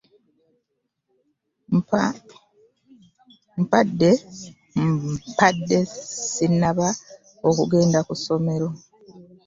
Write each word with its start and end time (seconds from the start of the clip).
Mpade 3.59 4.09
sinaba 6.33 6.89
okugenda 7.47 7.99
Ku 8.07 8.13
somero. 8.23 8.67